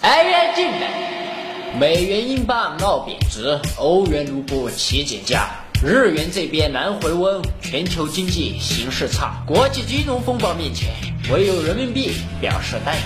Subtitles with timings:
[0.00, 5.48] 爱元进来，美元英镑闹贬值，欧元卢布齐减价，
[5.82, 10.88] 日元这边难回温，全球经济形势差，国际金融风暴面前，
[11.32, 13.04] 唯有人民币表示淡定。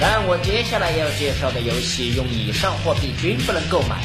[0.00, 3.96] 但我接下来要介绍的游戏用以上货币均不能购买。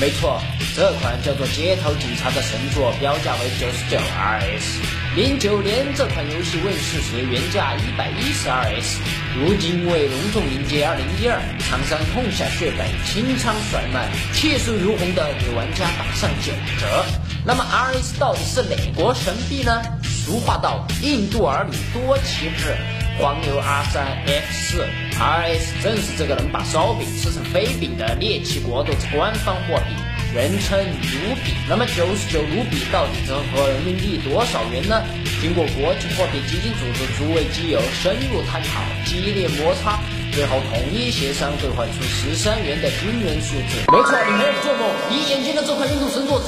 [0.00, 0.40] 没错，
[0.76, 5.03] 这款叫做《街头警察》的神作标价为九十九 RS。
[5.16, 8.98] 零九年这款游戏问世时原价一百一十 RS，
[9.38, 16.50] 如今为隆重迎接二零一二，厂商痛下血本，清仓甩卖，气势如虹的给玩家打上九
[16.80, 17.04] 折。
[17.46, 19.80] 那么 RS 到底是哪国神币呢？
[20.02, 22.74] 俗话道，印度儿女多奇志。
[23.16, 24.84] 黄牛 R 三 F 四
[25.16, 29.94] RS 正是这个能把烧饼吃成飞饼的猎奇国度之官方货币，
[30.34, 31.54] 人称卢比。
[31.68, 35.00] 那么九十九卢比到底折合人民币多少元呢？
[35.40, 40.00] 经过国际货币基金组织诸位基友深入探讨、激烈摩擦。
[40.32, 43.86] 最后统一协商兑换出十三元的惊人数字。
[43.86, 44.90] 没错，你没有做梦。
[45.08, 46.42] 你眼前的这块印度神作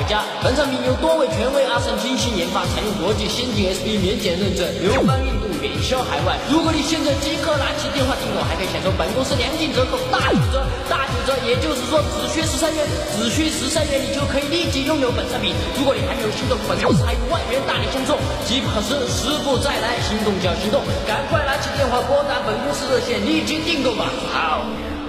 [0.00, 0.24] 回家。
[0.42, 6.40] 本产品由多位权威阿神精心研发，采用国际先进 SP 免检认证，流芳印度，远销海外。
[6.48, 12.80] 如果你现在即刻拿起电话订购，还可以享受本公司良劲折扣大九折，大九折，也就是说只需十三元，
[13.12, 15.52] 只需十三元，你就可以立即拥有本产品。
[15.76, 18.16] 如果你还没有心动，本公司还有万元大礼相送，
[18.48, 21.68] 机不可失，时不再来，心动就要行动，赶快拿起。
[21.76, 24.08] 电话拨打本公司热线，立即订购吧。
[24.32, 24.64] 好，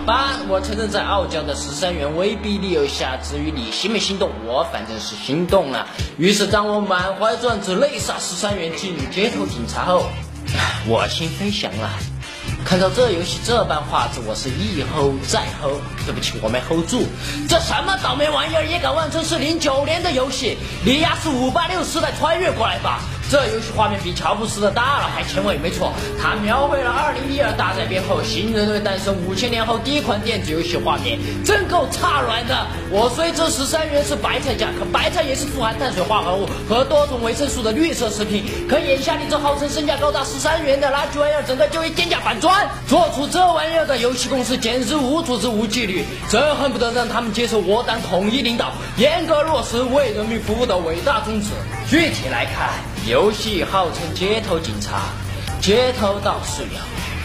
[0.06, 5.88] 八，我承认在傲娇的十三元威逼利诱下，至于你心没心动，我反正是心动了。
[6.18, 10.06] 于是当我满怀壮志，泪洒十三元进入街头警察后，
[10.88, 11.90] 我心飞翔了。
[12.64, 15.82] 看到这游戏这般画质，我是一吼再吼。
[16.06, 17.04] 对不起，我没 hold 住。
[17.48, 20.58] 这什么倒霉玩意儿也敢妄称是零九年的游戏？
[20.84, 23.02] 你丫是五八六时代穿越过来吧？
[23.32, 32.67] 这游戏画面比乔布斯的大脑还前卫，没错，它描绘了二零一二大灾变后新人类诞生五千年后第一款电子游戏画面，真够差卵的。
[32.89, 38.44] 我虽知十三元是白菜价，可白菜也是富含碳水化合物和多种维生素的绿色食品。
[38.67, 51.48] 可眼下你这号称身价高达十三元的垃圾玩意儿，整个就一天价反转，做出这玩意儿的游戏公司简直无组织无纪律，真恨不得让他们接受我党统一领导，严格落实为人民服务的伟大宗旨。
[51.88, 52.91] 具体来看。
[53.08, 55.10] 游戏号称街头警察，
[55.60, 56.80] 街头倒是有，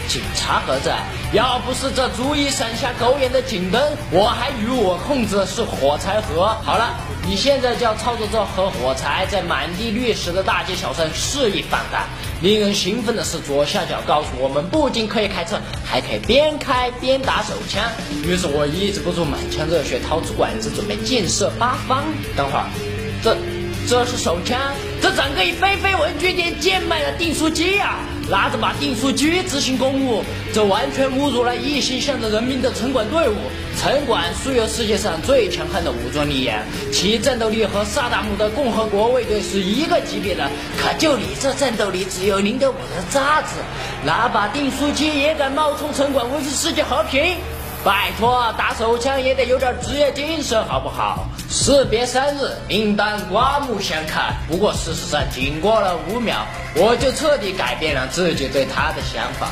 [0.07, 0.97] 警察何在？
[1.33, 3.79] 要不是这足以闪瞎狗眼的警灯，
[4.09, 6.47] 我还以为我控制的是火柴盒。
[6.63, 6.95] 好了，
[7.27, 12.07] 你现在就要操作这盒火柴，在满地绿石的大街小巷肆意放弹。
[12.41, 17.83] 令人兴奋的是，左下角告诉我们，不仅可以开车，还可以边开边打手枪。
[18.23, 22.03] 于是我抑制不住满腔热血，掏出管子准备箭射八方。
[22.35, 22.65] 等会儿，
[23.23, 23.37] 这。
[23.87, 24.59] 这是手枪，
[25.01, 27.99] 这整个一飞飞文具店贱卖的订书机呀！
[28.29, 30.21] 拿着把订书机执行公务，
[30.53, 33.35] 这完全侮辱了一心向着人民的城管队伍。
[33.79, 36.61] 城管素有世界上最强悍的武装力量，
[36.91, 40.49] 其战斗力和萨达姆的共和国卫队是一个级别的。
[40.77, 43.53] 可就你这战斗力只有零点五的渣子，
[44.05, 47.37] 拿把订书机也敢冒充城管维持世界和平？
[47.87, 51.25] 拜托，打手枪也得有点职业精神，好不好？
[51.49, 54.33] 士别三日，应当刮目相看。
[54.49, 56.35] 不过事实上，仅过了五秒，
[56.75, 59.47] 我就彻底改变了自己对他的想法。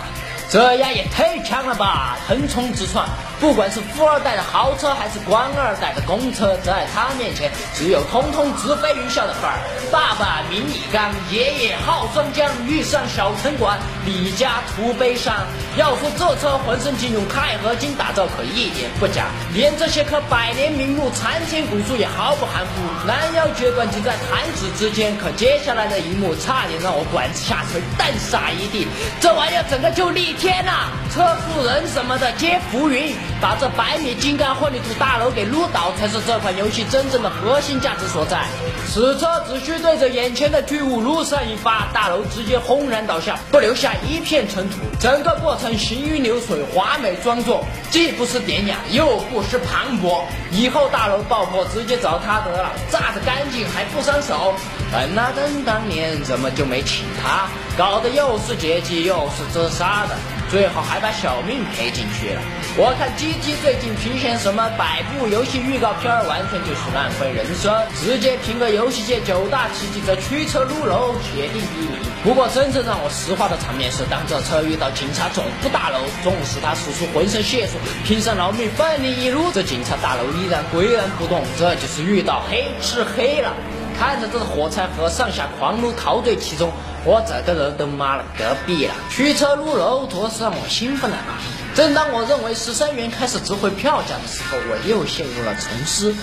[0.50, 2.18] 这样也太强了吧！
[2.28, 3.08] 横冲直撞，
[3.40, 9.60] 不管是富二代的豪车还是官二代的公车，在他面前只有通通直飞云霄的范儿。
[9.92, 15.34] 爸爸名李刚，爷爷号双江，遇上小城管，李家图悲伤。
[15.78, 25.16] 要说这车浑身仅用钛合金打造，可一点不假，连这些棵百年名木、参天古树也毫不含糊，拦腰截断仅在弹指之间。
[25.18, 28.88] 可接下来的一幕，差点让我管子下垂，蛋撒一地。
[29.20, 30.34] 这玩意儿整个就逆。
[30.34, 38.44] 天呐，车速人什么的皆浮云，把这百米金刚混凝土大楼给撸倒，才是这款游戏真正的核心价值所在。
[38.92, 44.78] 此车只需对着眼前的巨物撸上一发，大楼直接轰然倒下，不留下一片尘土。
[45.00, 50.24] 整个过程行云流水，华美庄重，既不失典雅，又不失磅礴。
[50.52, 54.56] 以后大楼爆破，直接找他得了，炸得干净还不伤手。
[54.92, 57.48] 本拉登，当年怎么就没请他？
[57.78, 60.16] 搞得又是劫机又是自杀的，
[60.56, 62.42] 最后还把小命赔进去了。
[62.78, 72.00] 我看 GT 最近评选什么百部游戏预告片，完全就是浪费人生，直接评个游戏界九大奇迹，这驱车撸楼铁定第一名。
[72.24, 77.74] 不过真正让我石化的场面是，当这车遇到警察总部大楼，纵使他使出浑身解数，
[78.06, 81.44] 拼上老命奋力一撸，这警察大楼依然岿然不动。
[81.60, 83.52] 这就是遇到黑吃黑了。
[84.00, 86.72] 看着这火柴盒上下狂撸，陶醉其中。
[87.08, 88.94] 我整个人都妈了个逼了！
[89.12, 91.38] 驱车入楼，着实让我兴奋了啊？
[91.76, 96.16] 正当我认为十三元开始值回票价的时候，我又陷入了沉思。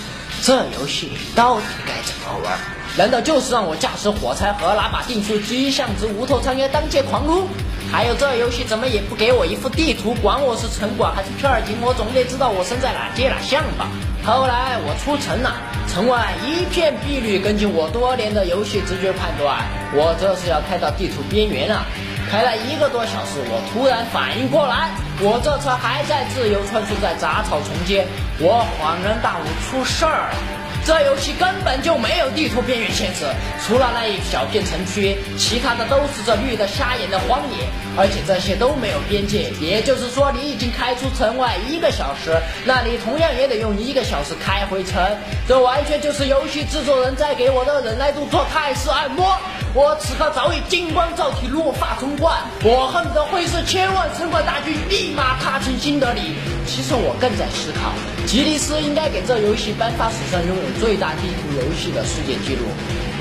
[0.43, 2.59] 这游戏到底该怎么玩？
[2.97, 7.47] 难道就是让我驾驶火柴盒，拿把订书机，像只无头苍蝇当街狂撸？
[7.93, 13.87] 还有这游戏怎么也不给我一幅地图，管我是城管还是片儿警，我总得知道我身在哪街哪巷吧？
[14.25, 15.61] 后来我出城了，
[15.93, 17.39] 城外一片碧绿。
[17.39, 19.61] 根据我多年的游戏直觉判断，
[19.93, 21.85] 我这是要开到地图边缘了。
[22.31, 24.89] 开了一个多小时，我突然反应过来，
[25.21, 28.07] 我这车还在自由穿梭在杂草丛间。
[28.41, 30.35] 我恍然大悟，出事儿了。
[30.85, 33.25] 这游戏根本就没有地图边缘限制，
[33.65, 37.65] 除了那一小片城区，其他的都是这绿的瞎眼的荒野，
[37.97, 39.51] 而且这些都没有边界。
[39.61, 45.01] 也就是说，你已经开出城外一个小时，那你同样也得用一个小时开回城。
[45.47, 49.39] 这完全就是游戏制作人在给我的忍耐度做泰式按摩。
[49.75, 56.37] 我此刻早已金光照体，落发冲冠，我恨不得会是千万城管大军立马踏进新德里。
[56.67, 57.89] 其实我更在思考，
[58.27, 60.63] 吉尼斯应该给这游戏颁发史上拥有。
[60.79, 62.69] 最大地图游戏的世界纪录，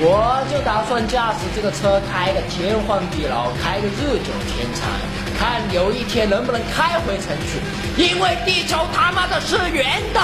[0.04, 4.92] 我就打算驾驶这个车开个天荒地老，开个日久天长，
[5.40, 7.56] 看有一天能不能开回城去。
[7.96, 10.20] 因为地球他妈的是圆的。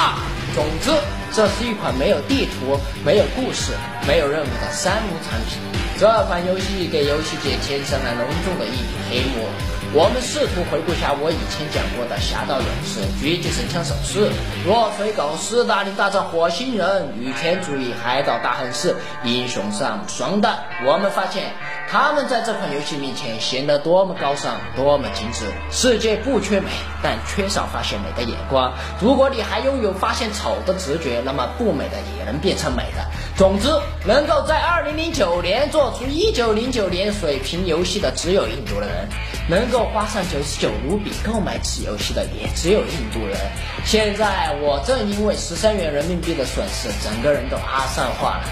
[0.58, 0.90] 总之，
[1.32, 2.76] 这是一款没有地图、
[3.06, 3.70] 没有故事、
[4.08, 5.56] 没有任务的三无产品。
[5.96, 9.46] 这款游戏给游戏界添上了浓重的一笔黑幕。
[9.94, 14.28] 我们试图回顾下我以前讲过的《侠盗勇士》《狙击神枪手四》
[14.66, 16.86] 《落水狗》《斯大林大战火星人》
[17.18, 18.92] 《女权主义海岛大亨四》
[19.24, 20.52] 《英雄上双弹》。
[20.86, 21.52] 我们发现，
[21.88, 25.46] 他们在这款游戏面前显得多么高尚，多么精致。
[25.70, 26.68] 世界不缺美，
[27.02, 28.70] 但缺少发现美的眼光。
[29.00, 33.02] 如果你还拥有发现丑的直觉，那么不美的也能变成美的。
[33.38, 33.68] 总之，
[34.04, 39.08] 能够在2009年做出1909年水平游戏的，只有印度的人。
[39.48, 43.36] 能够花上九十九卢比购买此游戏的也只有印度人。
[43.84, 48.44] 现在我正因为十三元人民币的损失，整个人都阿三化了。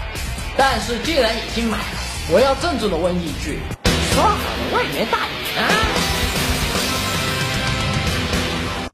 [0.56, 2.00] 但是既然已经买了，
[2.32, 3.58] 我要郑重的问一句：
[4.14, 5.95] 说好的万元大礼呢？